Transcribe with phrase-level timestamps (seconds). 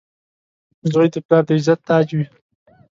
[0.91, 2.25] •زوی د پلار د عزت تاج وي.